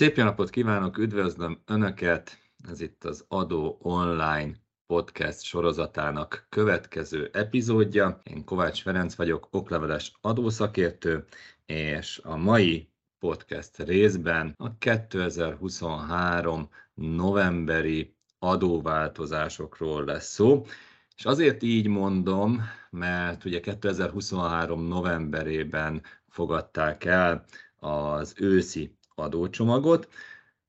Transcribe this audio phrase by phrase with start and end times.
[0.00, 2.38] Szép jó napot kívánok, üdvözlöm Önöket!
[2.70, 4.52] Ez itt az Adó Online
[4.86, 8.20] podcast sorozatának következő epizódja.
[8.22, 11.24] Én Kovács Ferenc vagyok, okleveles adószakértő,
[11.66, 12.88] és a mai
[13.18, 20.66] podcast részben a 2023 novemberi adóváltozásokról lesz szó.
[21.16, 27.44] És azért így mondom, mert ugye 2023 novemberében fogadták el
[27.76, 30.08] az őszi adócsomagot,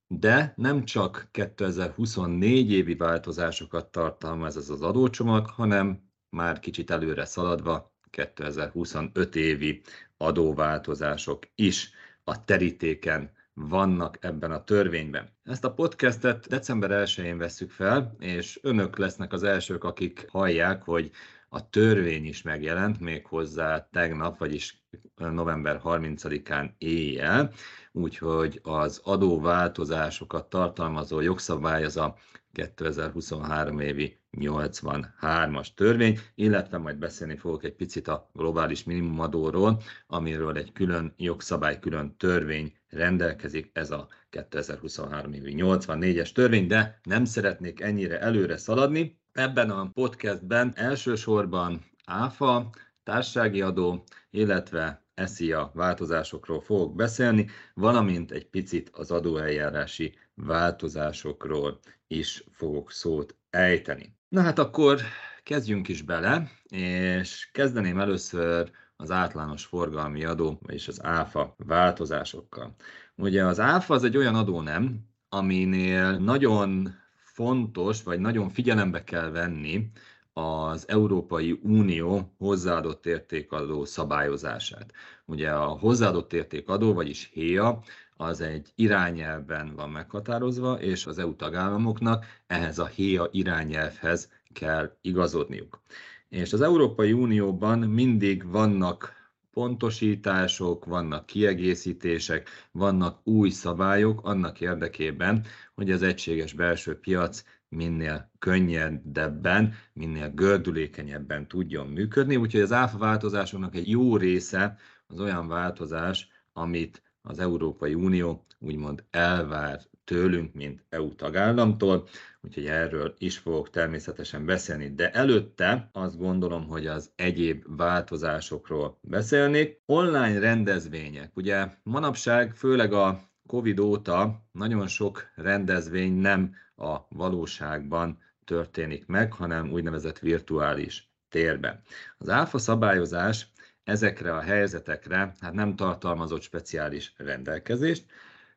[0.07, 7.93] de nem csak 2024 évi változásokat tartalmaz ez az adócsomag, hanem már kicsit előre szaladva
[8.09, 9.81] 2025 évi
[10.17, 11.91] adóváltozások is
[12.23, 15.29] a terítéken vannak ebben a törvényben.
[15.43, 21.11] Ezt a podcastet december 1-én veszük fel, és önök lesznek az elsők, akik hallják, hogy
[21.49, 24.80] a törvény is megjelent még hozzá tegnap, vagyis
[25.15, 27.51] november 30-án éjjel,
[27.91, 32.15] úgyhogy az adóváltozásokat tartalmazó jogszabály az a
[32.53, 40.71] 2023 évi 83-as törvény, illetve majd beszélni fogok egy picit a globális minimumadóról, amiről egy
[40.71, 48.19] külön jogszabály, külön törvény rendelkezik, ez a 2023 évi 84-es törvény, de nem szeretnék ennyire
[48.19, 52.69] előre szaladni, Ebben a podcastben elsősorban áfa,
[53.11, 62.91] társasági adó, illetve SZIA változásokról fogok beszélni, valamint egy picit az adóeljárási változásokról is fogok
[62.91, 64.15] szót ejteni.
[64.29, 64.99] Na hát akkor
[65.43, 72.75] kezdjünk is bele, és kezdeném először az általános forgalmi adó, vagyis az áfa változásokkal.
[73.15, 74.99] Ugye az áfa az egy olyan adó nem,
[75.29, 79.91] aminél nagyon fontos, vagy nagyon figyelembe kell venni
[80.33, 84.91] az Európai Unió hozzáadott értékadó szabályozását.
[85.25, 87.79] Ugye a hozzáadott értékadó, vagyis HÉA,
[88.17, 95.81] az egy irányelvben van meghatározva, és az EU tagállamoknak ehhez a HÉA irányelvhez kell igazodniuk.
[96.29, 99.13] És az Európai Unióban mindig vannak
[99.53, 105.45] pontosítások, vannak kiegészítések, vannak új szabályok annak érdekében,
[105.75, 107.43] hogy az egységes belső piac
[107.75, 112.35] minél könnyedebben, minél gördülékenyebben tudjon működni.
[112.35, 114.77] Úgyhogy az áfa változásoknak egy jó része
[115.07, 122.07] az olyan változás, amit az Európai Unió úgymond elvár tőlünk, mint EU tagállamtól,
[122.41, 129.81] úgyhogy erről is fogok természetesen beszélni, de előtte azt gondolom, hogy az egyéb változásokról beszélnék.
[129.85, 139.05] Online rendezvények, ugye manapság főleg a Covid óta nagyon sok rendezvény nem a valóságban történik
[139.05, 141.81] meg, hanem úgynevezett virtuális térben.
[142.17, 143.47] Az áfa szabályozás
[143.83, 148.05] ezekre a helyzetekre hát nem tartalmazott speciális rendelkezést,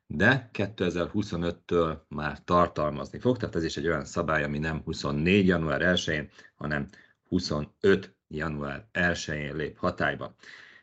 [0.06, 5.46] de 2025-től már tartalmazni fog, tehát ez is egy olyan szabály, ami nem 24.
[5.46, 6.88] január 1-én, hanem
[7.28, 8.14] 25.
[8.28, 10.34] január 1-én lép hatályba.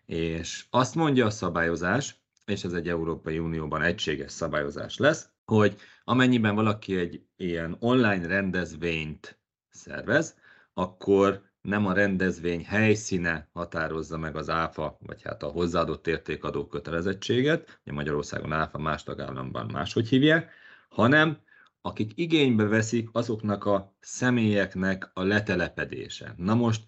[0.06, 6.56] És azt mondja a szabályozás, és ez egy Európai Unióban egységes szabályozás lesz, hogy amennyiben
[6.56, 9.40] valaki egy ilyen online rendezvényt
[9.70, 10.38] szervez,
[10.74, 17.80] akkor nem a rendezvény helyszíne határozza meg az áfa, vagy hát a hozzáadott értékadó kötelezettséget,
[17.84, 20.52] ugye Magyarországon áfa más tagállamban máshogy hívják,
[20.90, 21.38] hanem
[21.82, 26.34] akik igénybe veszik azoknak a személyeknek a letelepedése.
[26.38, 26.84] Na most,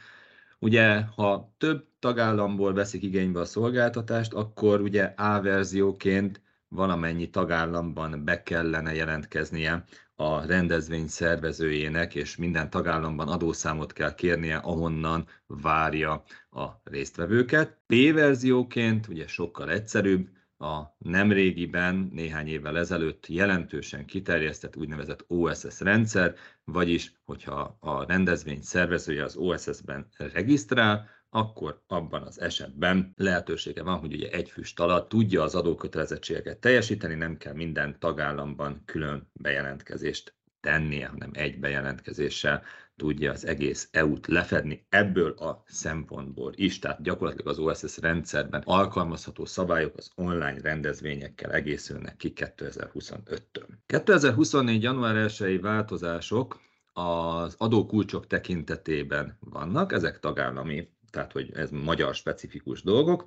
[0.59, 6.41] ugye, ha több tagállamból veszik igénybe a szolgáltatást, akkor ugye A verzióként
[6.73, 9.83] valamennyi tagállamban be kellene jelentkeznie
[10.15, 17.77] a rendezvény szervezőjének, és minden tagállamban adószámot kell kérnie, ahonnan várja a résztvevőket.
[17.87, 20.29] P-verzióként ugye sokkal egyszerűbb,
[20.63, 29.23] a nemrégiben, néhány évvel ezelőtt jelentősen kiterjesztett úgynevezett OSS rendszer, vagyis hogyha a rendezvény szervezője
[29.23, 35.43] az OSS-ben regisztrál, akkor abban az esetben lehetősége van, hogy ugye egy füst alatt tudja
[35.43, 42.63] az adókötelezettségeket teljesíteni, nem kell minden tagállamban külön bejelentkezést tennie, hanem egy bejelentkezéssel
[42.95, 46.79] tudja az egész EU-t lefedni ebből a szempontból is.
[46.79, 53.67] Tehát gyakorlatilag az OSS rendszerben alkalmazható szabályok az online rendezvényekkel egészülnek ki 2025-től.
[53.85, 54.83] 2024.
[54.83, 56.61] január 1 változások
[56.93, 63.25] az adókulcsok tekintetében vannak, ezek tagállami tehát hogy ez magyar specifikus dolgok.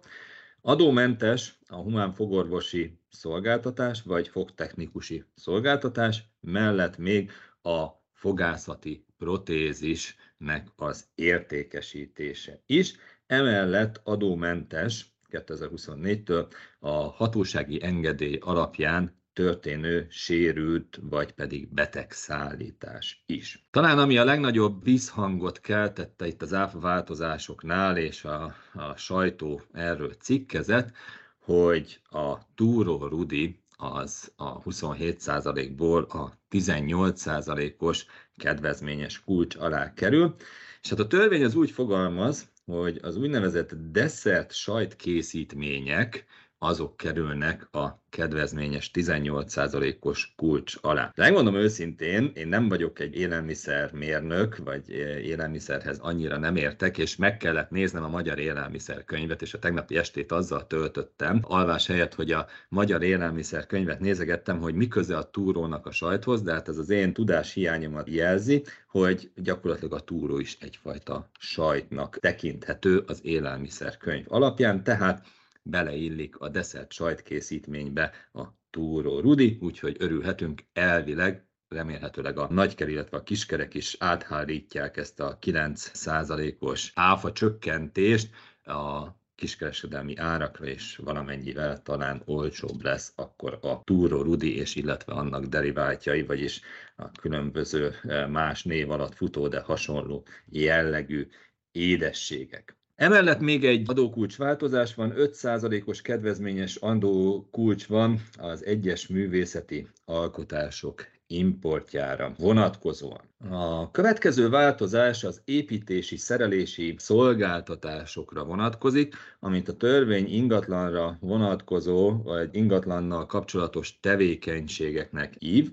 [0.60, 7.30] Adómentes a humán fogorvosi szolgáltatás vagy fogtechnikusi szolgáltatás mellett még
[7.62, 12.94] a fogászati protézisnek az értékesítése is.
[13.26, 23.66] Emellett adómentes 2024-től a hatósági engedély alapján történő sérült vagy pedig beteg szállítás is.
[23.70, 30.12] Talán ami a legnagyobb visszhangot keltette itt az áfa változásoknál, és a, a sajtó erről
[30.12, 30.90] cikkezett,
[31.38, 38.06] hogy a túró Rudi az a 27%-ból a 18%-os
[38.36, 40.34] kedvezményes kulcs alá kerül.
[40.82, 46.26] És hát a törvény az úgy fogalmaz, hogy az úgynevezett desszert sajtkészítmények
[46.66, 51.12] azok kerülnek a kedvezményes 18%-os kulcs alá.
[51.14, 54.88] De megmondom őszintén, én nem vagyok egy élelmiszermérnök, vagy
[55.22, 60.32] élelmiszerhez annyira nem értek, és meg kellett néznem a magyar élelmiszerkönyvet, és a tegnapi estét
[60.32, 65.90] azzal töltöttem, alvás helyett, hogy a magyar élelmiszerkönyvet nézegettem, hogy mi köze a túrónak a
[65.90, 71.28] sajthoz, de hát ez az én tudás hiányomat jelzi, hogy gyakorlatilag a túró is egyfajta
[71.38, 75.26] sajtnak tekinthető az élelmiszerkönyv alapján, tehát
[75.66, 83.22] beleillik a desszert sajtkészítménybe a túró rudi, úgyhogy örülhetünk elvileg remélhetőleg a nagyker, illetve a
[83.22, 88.30] kiskerek is áthárítják ezt a 9%-os áfa csökkentést
[88.64, 95.44] a kiskereskedelmi árakra, és valamennyivel talán olcsóbb lesz akkor a túró rudi, és illetve annak
[95.44, 96.60] deriváltjai, vagyis
[96.96, 101.28] a különböző eh, más név alatt futó, de hasonló jellegű
[101.70, 102.75] édességek.
[102.96, 112.32] Emellett még egy adókulcs változás van, 5%-os kedvezményes adókulcs van az egyes művészeti alkotások importjára
[112.38, 113.20] vonatkozóan.
[113.50, 123.26] A következő változás az építési, szerelési szolgáltatásokra vonatkozik, amit a törvény ingatlanra vonatkozó, vagy ingatlannal
[123.26, 125.70] kapcsolatos tevékenységeknek ív.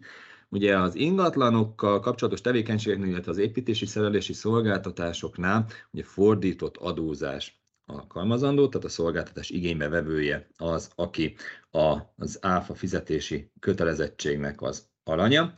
[0.53, 8.87] Ugye az ingatlanokkal kapcsolatos tevékenységeknél, illetve az építési szerelési szolgáltatásoknál ugye fordított adózás alkalmazandó, tehát
[8.87, 11.35] a szolgáltatás igénybe vevője az, aki
[11.71, 15.53] a, az áfa fizetési kötelezettségnek az alanya,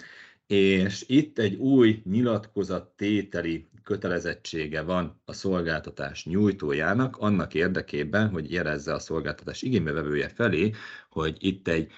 [0.47, 8.93] és itt egy új nyilatkozat tételi kötelezettsége van a szolgáltatás nyújtójának annak érdekében, hogy jelezze
[8.93, 10.71] a szolgáltatás igénybevevője felé,
[11.09, 11.91] hogy itt egy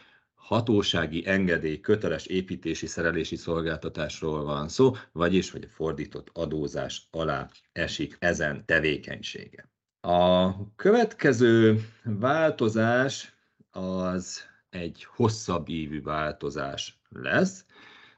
[0.47, 8.15] hatósági engedély köteles építési szerelési szolgáltatásról van szó, vagyis hogy a fordított adózás alá esik
[8.19, 9.69] ezen tevékenysége.
[10.01, 13.35] A következő változás
[13.71, 17.65] az egy hosszabb évű változás lesz,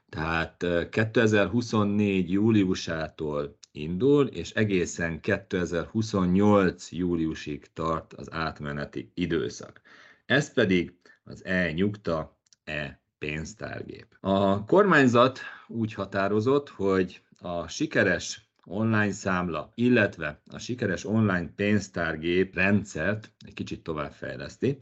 [0.08, 2.30] tehát 2024.
[2.30, 6.92] júliusától indul, és egészen 2028.
[6.92, 9.80] júliusig tart az átmeneti időszak.
[10.30, 10.94] Ez pedig
[11.24, 14.06] az e-nyugta, e-pénztárgép.
[14.20, 15.38] A kormányzat
[15.68, 23.82] úgy határozott, hogy a sikeres online számla, illetve a sikeres online pénztárgép rendszert egy kicsit
[23.82, 24.78] továbbfejleszti,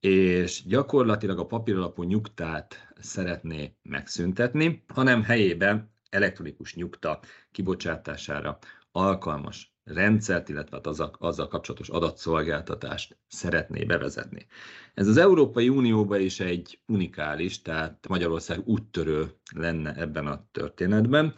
[0.00, 7.20] és gyakorlatilag a papíralapú nyugtát szeretné megszüntetni, hanem helyében elektronikus nyugta
[7.52, 8.58] kibocsátására
[8.92, 14.46] alkalmas rendszert, illetve hát azzal, azzal kapcsolatos adatszolgáltatást szeretné bevezetni.
[14.94, 21.34] Ez az Európai Unióban is egy unikális, tehát Magyarország úttörő lenne ebben a történetben,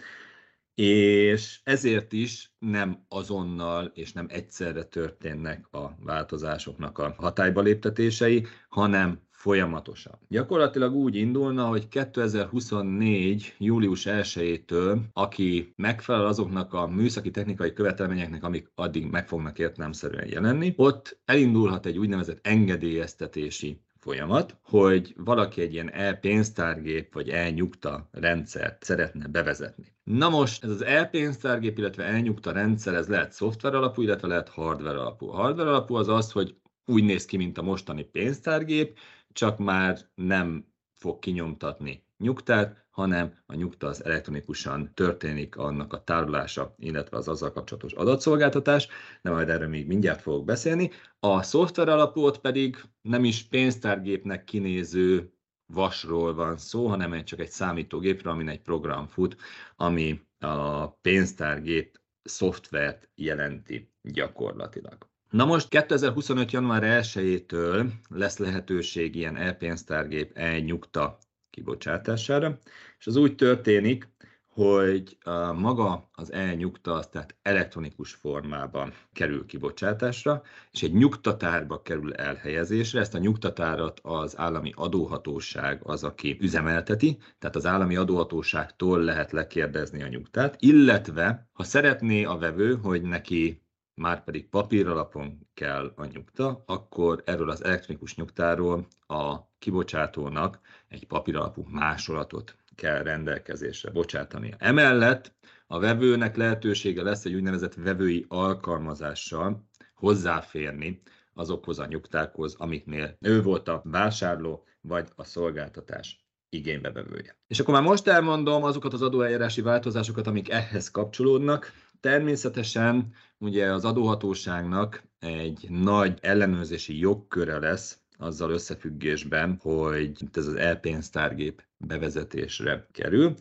[0.74, 9.20] és ezért is nem azonnal és nem egyszerre történnek a változásoknak a hatályba léptetései, hanem
[9.38, 10.18] folyamatosan.
[10.28, 13.54] Gyakorlatilag úgy indulna, hogy 2024.
[13.58, 20.72] július 1-től, aki megfelel azoknak a műszaki technikai követelményeknek, amik addig meg fognak értelemszerűen jelenni,
[20.76, 29.26] ott elindulhat egy úgynevezett engedélyeztetési folyamat, hogy valaki egy ilyen e-pénztárgép vagy e-nyugta rendszert szeretne
[29.26, 29.96] bevezetni.
[30.04, 35.00] Na most ez az e-pénztárgép, illetve e-nyugta rendszer, ez lehet szoftver alapú, illetve lehet hardware
[35.00, 35.26] alapú.
[35.26, 36.56] Hardware alapú az az, hogy
[36.88, 38.98] úgy néz ki, mint a mostani pénztárgép,
[39.38, 46.74] csak már nem fog kinyomtatni nyugtát, hanem a nyugta az elektronikusan történik annak a tárolása,
[46.78, 48.88] illetve az azzal kapcsolatos adatszolgáltatás,
[49.22, 50.90] de majd erről még mindjárt fogok beszélni.
[51.20, 55.32] A szoftver alapút pedig nem is pénztárgépnek kinéző
[55.66, 59.36] vasról van szó, hanem csak egy számítógépről, amin egy program fut,
[59.76, 65.08] ami a pénztárgép szoftvert jelenti gyakorlatilag.
[65.30, 66.50] Na most 2025.
[66.50, 71.18] január 1-től lesz lehetőség ilyen e-pénztárgép e-nyugta
[71.50, 72.58] kibocsátására,
[72.98, 74.08] és az úgy történik,
[74.48, 82.14] hogy a maga az e-nyugta az tehát elektronikus formában kerül kibocsátásra, és egy nyugtatárba kerül
[82.14, 83.00] elhelyezésre.
[83.00, 90.02] Ezt a nyugtatárat az állami adóhatóság az, aki üzemelteti, tehát az állami adóhatóságtól lehet lekérdezni
[90.02, 93.66] a nyugtát, illetve ha szeretné a vevő, hogy neki
[93.98, 101.64] már pedig papíralapon kell a nyugta, akkor erről az elektronikus nyugtáról a kibocsátónak egy papíralapú
[101.68, 104.56] másolatot kell rendelkezésre bocsátania.
[104.58, 105.34] Emellett
[105.66, 111.02] a vevőnek lehetősége lesz egy úgynevezett vevői alkalmazással hozzáférni
[111.34, 117.36] azokhoz a nyugtákhoz, amiknél ő volt a vásárló vagy a szolgáltatás igénybevevője.
[117.46, 121.72] És akkor már most elmondom azokat az adóeljárási változásokat, amik ehhez kapcsolódnak.
[122.00, 131.62] Természetesen ugye az adóhatóságnak egy nagy ellenőrzési jogköre lesz azzal összefüggésben, hogy ez az elpénztárgép
[131.76, 133.34] bevezetésre kerül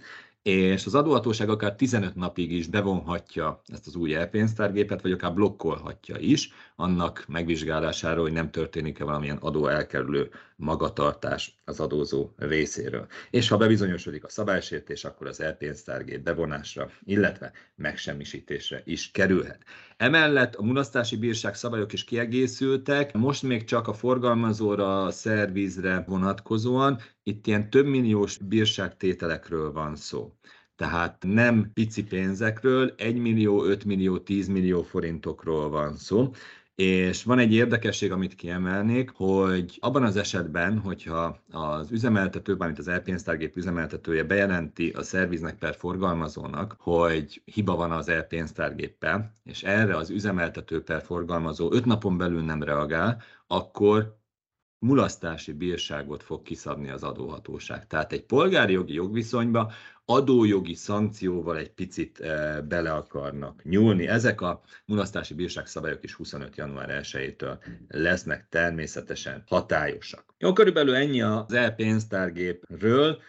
[0.47, 6.17] és az adóhatóság akár 15 napig is bevonhatja ezt az új elpénztárgépet, vagy akár blokkolhatja
[6.17, 13.07] is, annak megvizsgálására, hogy nem történik-e valamilyen adó elkerülő magatartás az adózó részéről.
[13.29, 19.63] És ha bebizonyosodik a szabálysértés, akkor az elpénztárgép bevonásra, illetve megsemmisítésre is kerülhet.
[19.97, 26.99] Emellett a mulasztási bírság szabályok is kiegészültek, most még csak a forgalmazóra, a szervizre vonatkozóan,
[27.23, 30.33] itt ilyen több milliós bírságtételekről van szó.
[30.75, 36.31] Tehát nem pici pénzekről, 1 millió, 5 millió, 10 millió forintokról van szó.
[36.77, 42.87] És van egy érdekesség, amit kiemelnék, hogy abban az esetben, hogyha az üzemeltető, mármint az
[42.87, 50.09] elpénztárgép üzemeltetője bejelenti a szerviznek per forgalmazónak, hogy hiba van az elpénztárgéppel, és erre az
[50.09, 54.17] üzemeltető per forgalmazó 5 napon belül nem reagál, akkor
[54.79, 57.87] mulasztási bírságot fog kiszabni az adóhatóság.
[57.87, 59.71] Tehát egy polgári jogi jogviszonyba
[60.05, 64.07] adójogi szankcióval egy picit e, bele akarnak nyúlni.
[64.07, 66.55] Ezek a mulasztási bírságszabályok is 25.
[66.55, 67.57] január 1-től
[67.87, 70.23] lesznek természetesen hatályosak.
[70.37, 73.21] Jó, körülbelül ennyi az e-pénztárgépről.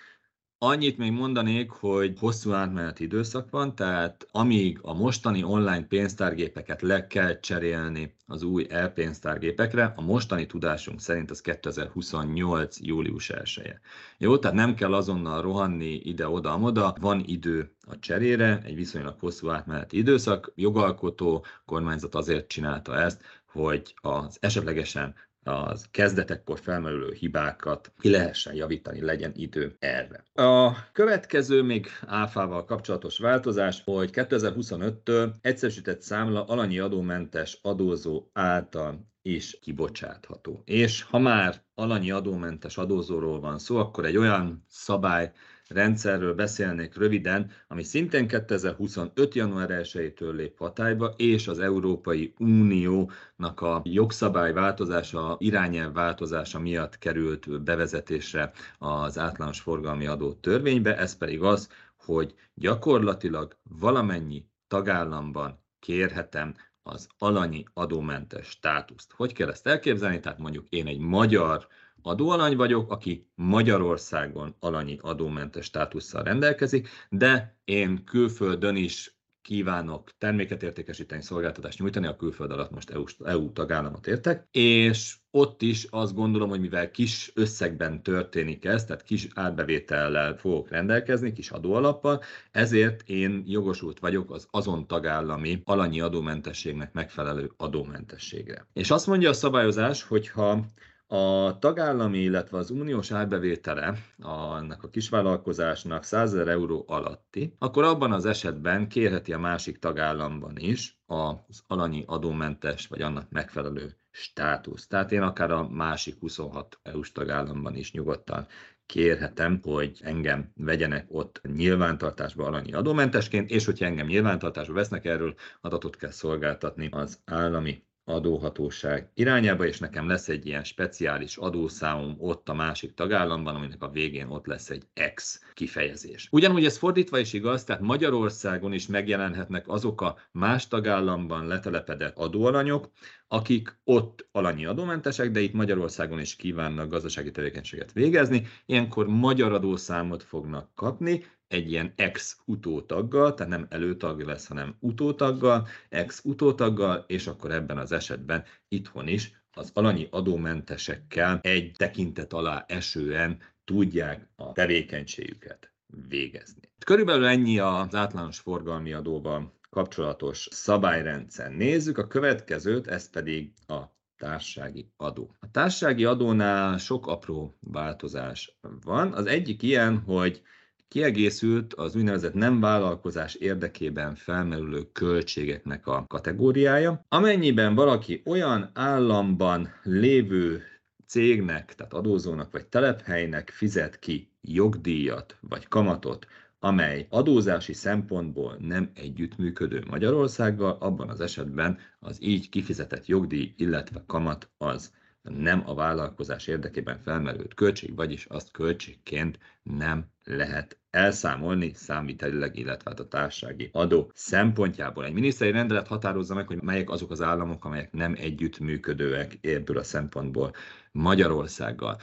[0.61, 7.07] Annyit még mondanék, hogy hosszú átmeneti időszak van, tehát amíg a mostani online pénztárgépeket le
[7.07, 12.81] kell cserélni az új e-pénztárgépekre, a mostani tudásunk szerint az 2028.
[12.81, 13.81] július 1 -e.
[14.19, 19.97] Jó, tehát nem kell azonnal rohanni ide-oda-amoda, van idő a cserére, egy viszonylag hosszú átmeneti
[19.97, 23.23] időszak, jogalkotó kormányzat azért csinálta ezt,
[23.53, 25.15] hogy az esetlegesen
[25.49, 30.25] az kezdetekkor felmerülő hibákat ki lehessen javítani, legyen idő erre.
[30.35, 39.59] A következő még áfával kapcsolatos változás, hogy 2025-től egyszerűsített számla alanyi adómentes adózó által is
[39.61, 40.63] kibocsátható.
[40.65, 45.33] És ha már alanyi adómentes adózóról van szó, akkor egy olyan szabály
[45.69, 49.35] rendszerről beszélnék röviden, ami szintén 2025.
[49.35, 57.63] január 1-től lép hatályba, és az Európai Uniónak a jogszabály változása, irányelv változása miatt került
[57.63, 67.09] bevezetésre az általános forgalmi adó törvénybe, ez pedig az, hogy gyakorlatilag valamennyi tagállamban kérhetem az
[67.19, 69.13] alanyi adómentes státuszt.
[69.13, 70.21] Hogy kell ezt elképzelni?
[70.21, 71.67] Tehát mondjuk én egy magyar
[72.09, 81.23] adóalany vagyok, aki Magyarországon alanyi adómentes státusszal rendelkezik, de én külföldön is kívánok terméket értékesíteni,
[81.23, 86.49] szolgáltatást nyújtani, a külföld alatt most EU, EU tagállamot értek, és ott is azt gondolom,
[86.49, 93.43] hogy mivel kis összegben történik ez, tehát kis átbevétellel fogok rendelkezni, kis adóalappal, ezért én
[93.47, 98.67] jogosult vagyok az azon tagállami alanyi adómentességnek megfelelő adómentességre.
[98.73, 100.67] És azt mondja a szabályozás, hogyha
[101.11, 108.13] a tagállami, illetve az uniós árbevétele annak a kisvállalkozásnak 100 000 euró alatti, akkor abban
[108.13, 114.87] az esetben kérheti a másik tagállamban is az alanyi adómentes vagy annak megfelelő státusz.
[114.87, 118.47] Tehát én akár a másik 26 EU-s tagállamban is nyugodtan
[118.87, 125.97] kérhetem, hogy engem vegyenek ott nyilvántartásba alanyi adómentesként, és hogyha engem nyilvántartásba vesznek, erről adatot
[125.97, 132.55] kell szolgáltatni az állami adóhatóság irányába, és nekem lesz egy ilyen speciális adószámom ott a
[132.55, 134.83] másik tagállamban, aminek a végén ott lesz egy
[135.15, 136.29] X kifejezés.
[136.31, 142.91] Ugyanúgy ez fordítva is igaz, tehát Magyarországon is megjelenhetnek azok a más tagállamban letelepedett adóalanyok,
[143.29, 150.23] akik ott alanyi adómentesek, de itt Magyarországon is kívánnak gazdasági tevékenységet végezni, ilyenkor magyar adószámot
[150.23, 157.27] fognak kapni, egy ilyen ex utótaggal, tehát nem előtag lesz, hanem utótaggal, ex utótaggal, és
[157.27, 164.53] akkor ebben az esetben itthon is az alanyi adómentesekkel egy tekintet alá esően tudják a
[164.53, 165.73] tevékenységüket
[166.09, 166.73] végezni.
[166.85, 171.51] Körülbelül ennyi az általános forgalmi adóval kapcsolatos szabályrendszer.
[171.51, 173.83] Nézzük a következőt, ez pedig a
[174.17, 175.35] társasági adó.
[175.41, 179.13] A társasági adónál sok apró változás van.
[179.13, 180.43] Az egyik ilyen, hogy
[180.89, 190.63] kiegészült az úgynevezett nem vállalkozás érdekében felmerülő költségeknek a kategóriája, amennyiben valaki olyan államban lévő
[191.07, 196.27] cégnek, tehát adózónak vagy telephelynek fizet ki jogdíjat vagy kamatot,
[196.61, 204.51] amely adózási szempontból nem együttműködő Magyarországgal, abban az esetben az így kifizetett jogdíj, illetve kamat
[204.59, 212.91] az nem a vállalkozás érdekében felmerült költség, vagyis azt költségként nem lehet elszámolni számítelileg, illetve
[212.91, 215.05] hát a társasági adó szempontjából.
[215.05, 219.83] Egy miniszteri rendelet határozza meg, hogy melyek azok az államok, amelyek nem együttműködőek ebből a
[219.83, 220.53] szempontból
[220.93, 221.99] Magyarországgal.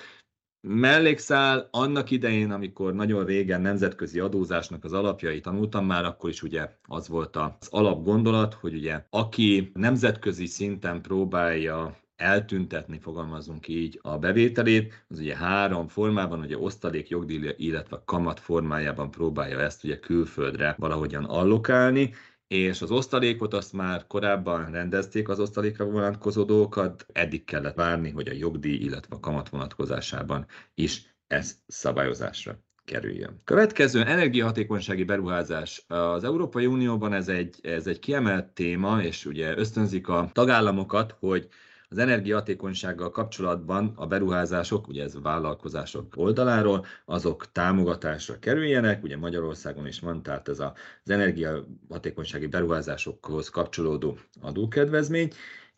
[0.68, 6.70] Mellékszál annak idején, amikor nagyon régen nemzetközi adózásnak az alapjait tanultam már, akkor is ugye
[6.88, 15.06] az volt az alapgondolat, hogy ugye aki nemzetközi szinten próbálja eltüntetni, fogalmazunk így, a bevételét,
[15.08, 21.24] az ugye három formában, ugye osztalék, jogdíj, illetve kamat formájában próbálja ezt ugye külföldre valahogyan
[21.24, 22.14] allokálni,
[22.48, 28.28] és az osztalékot azt már korábban rendezték az osztalékra vonatkozó dolgokat, eddig kellett várni, hogy
[28.28, 33.42] a jogdíj, illetve a kamat vonatkozásában is ez szabályozásra kerüljön.
[33.44, 35.86] Következő energiahatékonysági beruházás.
[35.88, 41.48] Az Európai Unióban ez egy, ez egy kiemelt téma, és ugye ösztönzik a tagállamokat, hogy
[41.96, 49.88] az energiahatékonysággal kapcsolatban a beruházások, ugye ez a vállalkozások oldaláról, azok támogatásra kerüljenek, ugye Magyarországon
[49.88, 55.32] is van, tehát ez az energiahatékonysági beruházásokhoz kapcsolódó adókedvezmény,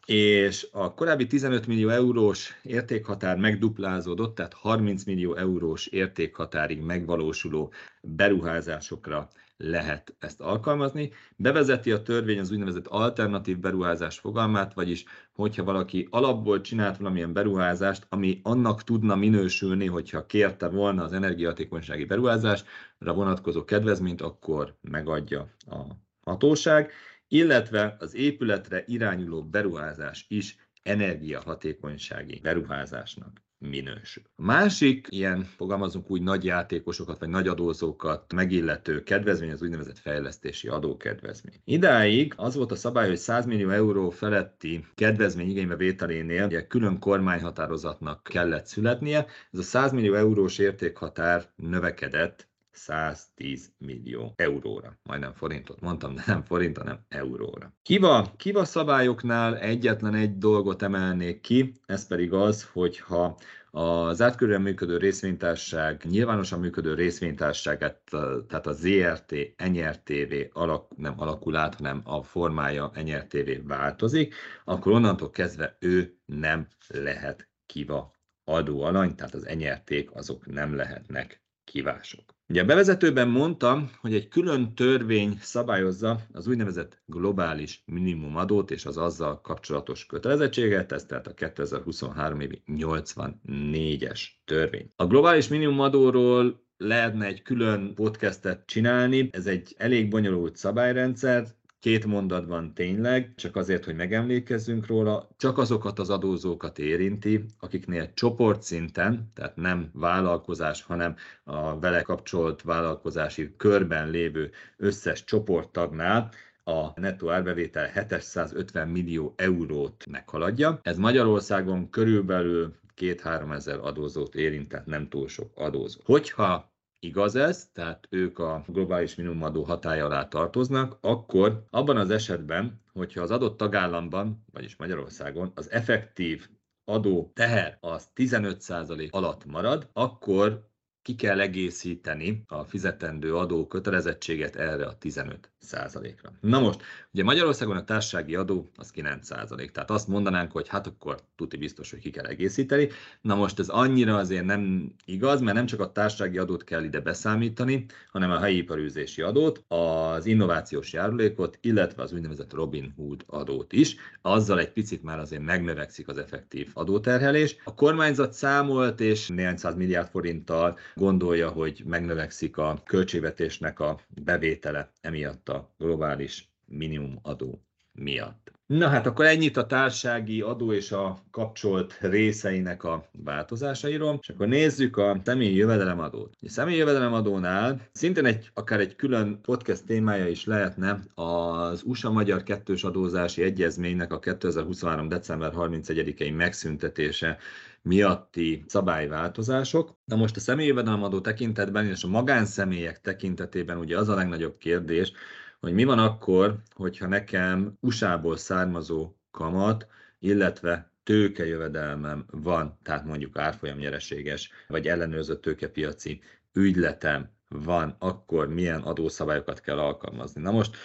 [0.05, 7.71] és a korábbi 15 millió eurós értékhatár megduplázódott, tehát 30 millió eurós értékhatárig megvalósuló
[8.01, 11.11] beruházásokra lehet ezt alkalmazni.
[11.35, 18.05] Bevezeti a törvény az úgynevezett alternatív beruházás fogalmát, vagyis hogyha valaki alapból csinált valamilyen beruházást,
[18.09, 25.81] ami annak tudna minősülni, hogyha kérte volna az energiahatékonysági beruházásra vonatkozó kedvezményt, akkor megadja a
[26.23, 26.91] hatóság,
[27.27, 34.23] illetve az épületre irányuló beruházás is energiahatékonysági beruházásnak minősül.
[34.35, 40.67] A másik ilyen, fogalmazunk úgy, nagy játékosokat vagy nagy adózókat megillető kedvezmény az úgynevezett fejlesztési
[40.67, 41.61] adókedvezmény.
[41.63, 46.99] Idáig az volt a szabály, hogy 100 millió euró feletti kedvezmény igénybe vételénél ugye külön
[46.99, 49.25] kormányhatározatnak kellett születnie.
[49.51, 54.99] Ez a 100 millió eurós értékhatár növekedett 110 millió euróra.
[55.03, 57.73] Majdnem forintot mondtam, de nem forint, hanem euróra.
[57.81, 63.37] Kiva, kiva szabályoknál egyetlen egy dolgot emelnék ki, ez pedig az, hogyha
[63.71, 68.01] az átkörűen működő részvénytárság, nyilvánosan működő részvénytárságát,
[68.47, 74.35] tehát a ZRT, NRTV alak, nem alakul át, hanem a formája NRTV változik,
[74.65, 78.13] akkor onnantól kezdve ő nem lehet kiva
[78.43, 82.36] adóalany, tehát az enyerték azok nem lehetnek kivások.
[82.49, 88.97] Ugye a bevezetőben mondtam, hogy egy külön törvény szabályozza az úgynevezett globális minimumadót és az
[88.97, 94.91] azzal kapcsolatos kötelezettséget, ez tehát a 2023 évi 84-es törvény.
[94.95, 101.47] A globális minimumadóról lehetne egy külön podcastet csinálni, ez egy elég bonyolult szabályrendszer,
[101.79, 109.31] Két mondatban tényleg, csak azért, hogy megemlékezzünk róla, csak azokat az adózókat érinti, akiknél csoportszinten,
[109.33, 116.29] tehát nem vállalkozás, hanem a vele kapcsolt vállalkozási körben lévő összes csoporttagnál
[116.63, 120.79] a nettó árbevétel 750 millió eurót meghaladja.
[120.83, 125.99] Ez Magyarországon körülbelül 2-3 ezer adózót érintett, nem túl sok adózó.
[126.03, 132.81] Hogyha igaz ez, tehát ők a globális minimumadó hatája alá tartoznak, akkor abban az esetben,
[132.93, 136.49] hogyha az adott tagállamban, vagyis Magyarországon az effektív
[136.83, 140.69] adó teher az 15% alatt marad, akkor
[141.01, 146.31] ki kell egészíteni a fizetendő adó kötelezettséget erre a 15 százalékra.
[146.41, 146.81] Na most,
[147.13, 151.57] ugye Magyarországon a társasági adó az 9 százalék, tehát azt mondanánk, hogy hát akkor tuti
[151.57, 152.89] biztos, hogy ki kell egészíteni.
[153.21, 156.99] Na most ez annyira azért nem igaz, mert nem csak a társasági adót kell ide
[156.99, 163.73] beszámítani, hanem a helyi iparűzési adót, az innovációs járulékot, illetve az úgynevezett Robin Hood adót
[163.73, 163.95] is.
[164.21, 167.55] Azzal egy picit már azért megnövekszik az effektív adóterhelés.
[167.63, 174.91] A kormányzat számolt, és néhány száz milliárd forinttal gondolja, hogy megnövekszik a költségvetésnek a bevétele
[175.01, 177.61] emiatt a globális minimum adó
[177.93, 178.51] miatt.
[178.67, 184.47] Na hát akkor ennyit a társági adó és a kapcsolt részeinek a változásairól, és akkor
[184.47, 186.33] nézzük a személyi jövedelemadót.
[186.41, 192.83] A személyi jövedelemadónál szintén egy, akár egy külön podcast témája is lehetne az USA-magyar kettős
[192.83, 195.07] adózási egyezménynek a 2023.
[195.07, 197.37] december 31-i megszüntetése
[197.81, 199.93] miatti szabályváltozások.
[200.05, 205.11] Na most a személyi jövedelemadó tekintetben és a magánszemélyek tekintetében ugye az a legnagyobb kérdés,
[205.59, 209.87] hogy mi van akkor, hogyha nekem USA-ból származó kamat,
[210.19, 216.21] illetve tőkejövedelmem van, tehát mondjuk árfolyam nyereséges, vagy ellenőrzött tőkepiaci
[216.53, 220.41] ügyletem van, akkor milyen adószabályokat kell alkalmazni.
[220.41, 220.75] Na most,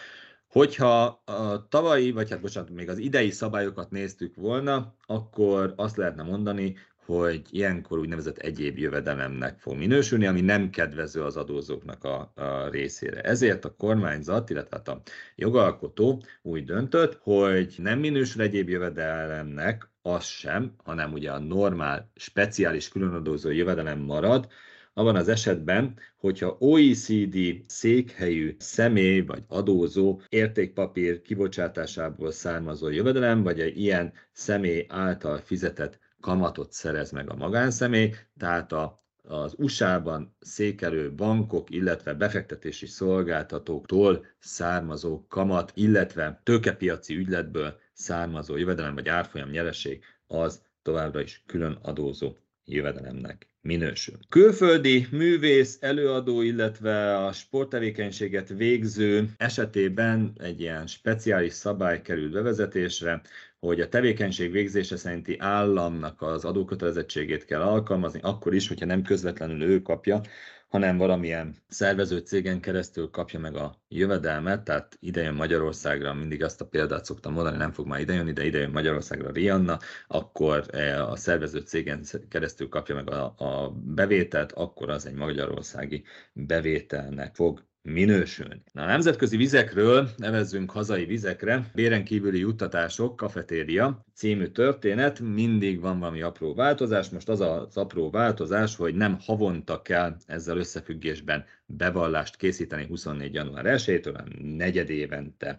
[0.47, 6.23] hogyha a tavalyi, vagy hát bocsánat, még az idei szabályokat néztük volna, akkor azt lehetne
[6.23, 12.69] mondani, hogy ilyenkor úgynevezett egyéb jövedelemnek fog minősülni, ami nem kedvező az adózóknak a, a
[12.71, 13.21] részére.
[13.21, 15.03] Ezért a kormányzat, illetve hát a
[15.37, 22.89] jogalkotó úgy döntött, hogy nem minősül egyéb jövedelemnek az sem, hanem ugye a normál, speciális
[22.89, 24.49] különadózó jövedelem marad,
[24.95, 27.37] abban az esetben, hogyha OECD
[27.67, 36.73] székhelyű személy vagy adózó értékpapír kibocsátásából származó jövedelem, vagy egy ilyen személy által fizetett kamatot
[36.73, 45.73] szerez meg a magánszemély, tehát a az USA-ban székelő bankok, illetve befektetési szolgáltatóktól származó kamat,
[45.75, 54.19] illetve tőkepiaci ügyletből származó jövedelem vagy árfolyam nyereség az továbbra is külön adózó jövedelemnek minősül.
[54.29, 63.23] Külföldi művész, előadó, illetve a sporttevékenységet végző esetében egy ilyen speciális szabály kerül bevezetésre,
[63.67, 69.63] hogy a tevékenység végzése szerinti államnak az adókötelezettségét kell alkalmazni, akkor is, hogyha nem közvetlenül
[69.63, 70.21] ő kapja,
[70.69, 76.67] hanem valamilyen szervező cégen keresztül kapja meg a jövedelmet, tehát idejön Magyarországra, mindig azt a
[76.67, 81.59] példát szoktam mondani, nem fog már idejönni, de idejön Magyarországra Rianna, akkor e, a szervező
[81.59, 88.63] cégen keresztül kapja meg a, a bevételt, akkor az egy magyarországi bevételnek fog minősülni.
[88.73, 95.99] Na, a nemzetközi vizekről nevezzünk hazai vizekre, béren kívüli juttatások, kafetéria című történet, mindig van
[95.99, 102.37] valami apró változás, most az az apró változás, hogy nem havonta kell ezzel összefüggésben bevallást
[102.37, 103.35] készíteni 24.
[103.35, 105.59] január 1-től, hanem negyed évente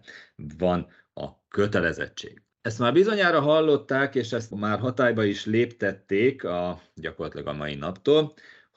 [0.58, 2.42] van a kötelezettség.
[2.60, 8.34] Ezt már bizonyára hallották, és ezt már hatályba is léptették a, gyakorlatilag a mai naptól,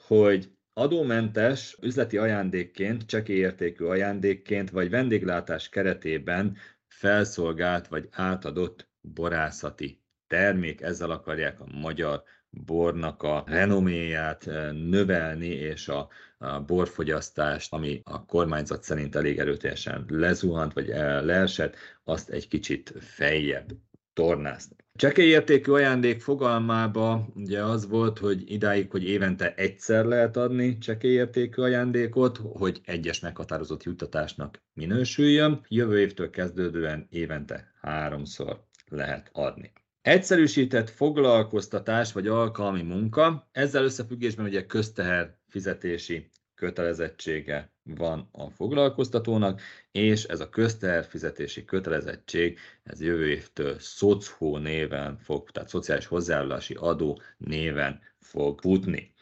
[0.08, 10.82] hogy adómentes üzleti ajándékként, csekély értékű ajándékként vagy vendéglátás keretében felszolgált vagy átadott borászati termék,
[10.82, 18.26] ezzel akarják a magyar bornak a renoméját eh, növelni, és a, a borfogyasztást, ami a
[18.26, 20.88] kormányzat szerint elég erőteljesen lezuhant, vagy
[21.22, 23.72] leesett, azt egy kicsit feljebb
[24.18, 24.76] tornázni.
[24.96, 31.12] Csekély értékű ajándék fogalmába ugye az volt, hogy idáig, hogy évente egyszer lehet adni csekély
[31.12, 35.62] értékű ajándékot, hogy egyes meghatározott juttatásnak minősüljön.
[35.68, 39.72] Jövő évtől kezdődően évente háromszor lehet adni.
[40.02, 50.24] Egyszerűsített foglalkoztatás vagy alkalmi munka, ezzel összefüggésben ugye közteher fizetési kötelezettsége van a foglalkoztatónak, és
[50.24, 58.02] ez a közterfizetési kötelezettség, ez jövő évtől SZOCHO néven fog, tehát szociális hozzájárulási adó néven
[58.20, 59.14] fog futni.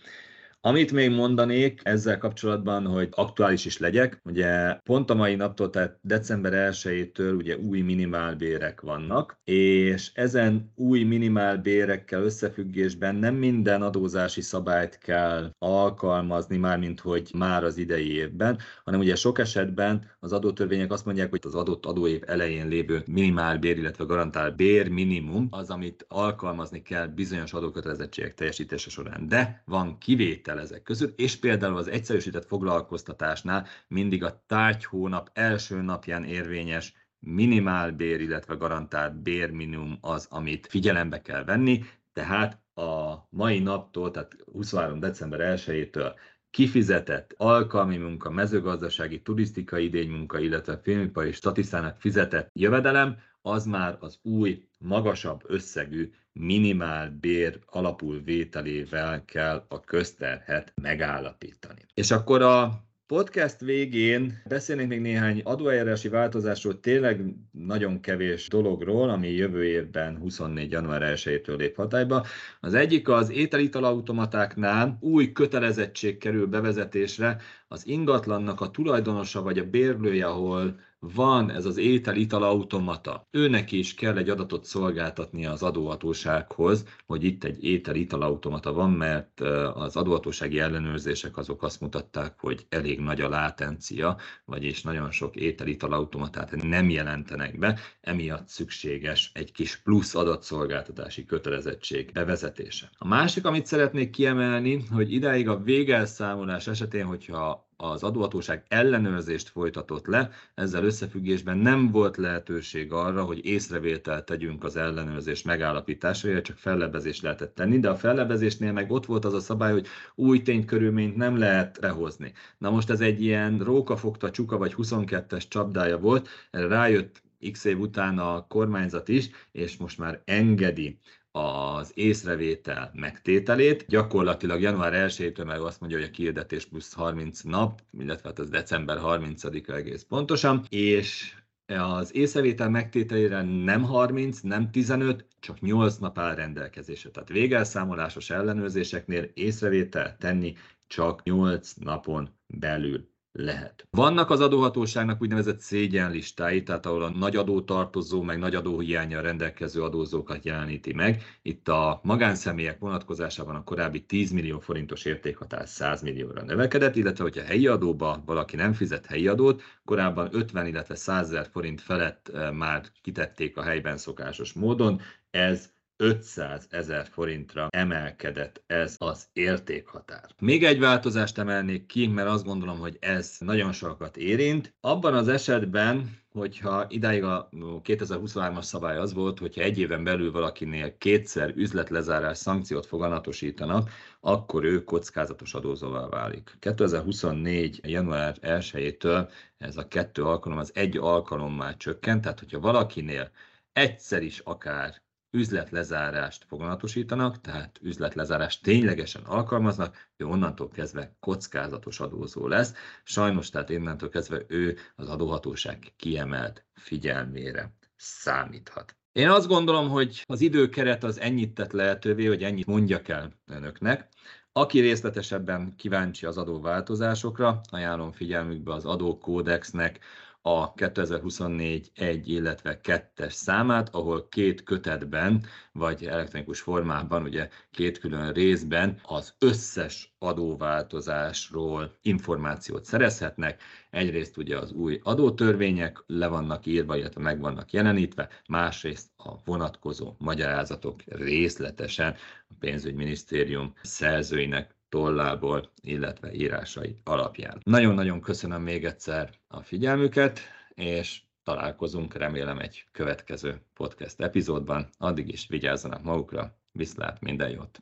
[0.66, 5.98] Amit még mondanék ezzel kapcsolatban, hogy aktuális is legyek, ugye pont a mai naptól, tehát
[6.02, 14.98] december 1-től ugye új minimálbérek vannak, és ezen új minimálbérekkel összefüggésben nem minden adózási szabályt
[14.98, 21.06] kell alkalmazni, mármint hogy már az idei évben, hanem ugye sok esetben az adótörvények azt
[21.06, 26.82] mondják, hogy az adott adóév elején lévő minimálbér, illetve garantált bér minimum az, amit alkalmazni
[26.82, 29.28] kell bizonyos adókötelezettségek teljesítése során.
[29.28, 35.82] De van kivétel el ezek között, és például az egyszerűsített foglalkoztatásnál mindig a tárgyhónap első
[35.82, 44.12] napján érvényes minimálbér, illetve garantált bérminimum az, amit figyelembe kell venni, tehát a mai naptól,
[44.12, 45.00] tehát 23.
[45.00, 46.14] december 1-től
[46.50, 54.68] kifizetett alkalmi munka, mezőgazdasági, turisztikai idénymunka, illetve filmipari statisztának fizetett jövedelem, az már az új,
[54.80, 61.82] magasabb összegű minimál bér alapul vételével kell a közterhet megállapítani.
[61.94, 67.22] És akkor a podcast végén beszélnék még néhány adóeljárási változásról, tényleg
[67.52, 70.72] nagyon kevés dologról, ami jövő évben 24.
[70.72, 72.26] január 1-től lép hatályba.
[72.60, 80.26] Az egyik az ételitalautomatáknál új kötelezettség kerül bevezetésre, az ingatlannak a tulajdonosa vagy a bérlője,
[80.26, 80.80] ahol
[81.14, 87.44] van ez az étel-ital automata, őnek is kell egy adatot szolgáltatnia az adóhatósághoz, hogy itt
[87.44, 89.42] egy étel-ital automata van, mert
[89.74, 95.94] az adóhatósági ellenőrzések azok azt mutatták, hogy elég nagy a látencia, vagyis nagyon sok étel-ital
[95.94, 102.90] automatát nem jelentenek be, emiatt szükséges egy kis plusz adatszolgáltatási kötelezettség bevezetése.
[102.98, 110.06] A másik, amit szeretnék kiemelni, hogy idáig a végelszámolás esetén, hogyha az adóhatóság ellenőrzést folytatott
[110.06, 117.22] le, ezzel összefüggésben nem volt lehetőség arra, hogy észrevételt tegyünk az ellenőrzés megállapítására, csak fellebezést
[117.22, 121.38] lehetett tenni, de a fellebezésnél meg ott volt az a szabály, hogy új ténykörülményt nem
[121.38, 122.34] lehet rehozni.
[122.58, 127.80] Na most ez egy ilyen rókafogta csuka vagy 22-es csapdája volt, erre rájött x év
[127.80, 131.00] után a kormányzat is, és most már engedi
[131.36, 133.86] az észrevétel megtételét.
[133.88, 138.50] Gyakorlatilag január 1-től meg azt mondja, hogy a kiirdetés plusz 30 nap, illetve hát az
[138.50, 141.34] december 30-a egész pontosan, és
[141.66, 147.10] az észrevétel megtételére nem 30, nem 15, csak 8 nap áll rendelkezésre.
[147.10, 150.54] Tehát végelszámolásos ellenőrzéseknél észrevétel tenni
[150.88, 153.88] csak 8 napon belül lehet.
[153.90, 160.46] Vannak az adóhatóságnak úgynevezett szégyenlistái, tehát ahol a nagy adótartozó, meg nagy adóhiányjal rendelkező adózókat
[160.46, 161.24] jeleníti meg.
[161.42, 167.44] Itt a magánszemélyek vonatkozásában a korábbi 10 millió forintos értékhatár 100 millióra növekedett, illetve hogyha
[167.44, 172.52] helyi adóba valaki nem fizet helyi adót, korábban 50, illetve 100 ezer forint felett eh,
[172.52, 180.30] már kitették a helyben szokásos módon, ez 500 ezer forintra emelkedett ez az értékhatár.
[180.40, 184.74] Még egy változást emelnék ki, mert azt gondolom, hogy ez nagyon sokat érint.
[184.80, 190.98] Abban az esetben, hogyha idáig a 2023-as szabály az volt, hogyha egy éven belül valakinél
[190.98, 196.56] kétszer üzletlezárás szankciót foganatosítanak, akkor ő kockázatos adózóval válik.
[196.60, 197.80] 2024.
[197.84, 203.32] január 1-től ez a kettő alkalom az egy alkalommal csökkent, tehát hogyha valakinél
[203.74, 205.04] egyszer is akár
[205.36, 212.74] üzletlezárást foganatosítanak, tehát üzletlezárást ténylegesen alkalmaznak, ő onnantól kezdve kockázatos adózó lesz.
[213.04, 218.96] Sajnos, tehát innentől kezdve ő az adóhatóság kiemelt figyelmére számíthat.
[219.12, 224.08] Én azt gondolom, hogy az időkeret az ennyit tett lehetővé, hogy ennyit mondjak el önöknek.
[224.52, 230.00] Aki részletesebben kíváncsi az adóváltozásokra, ajánlom figyelmükbe az adókódexnek
[230.48, 238.34] a 2024 1, illetve 2-es számát, ahol két kötetben, vagy elektronikus formában, ugye két külön
[238.34, 243.62] részben az összes adóváltozásról információt szerezhetnek.
[243.90, 250.16] Egyrészt ugye az új adótörvények le vannak írva, illetve meg vannak jelenítve, másrészt a vonatkozó
[250.18, 252.16] magyarázatok részletesen
[252.48, 257.60] a pénzügyminisztérium szerzőinek tollából, illetve írásai alapján.
[257.64, 260.40] Nagyon-nagyon köszönöm még egyszer a figyelmüket,
[260.74, 264.90] és találkozunk remélem egy következő podcast epizódban.
[264.98, 267.80] Addig is vigyázzanak magukra, viszlát minden jót!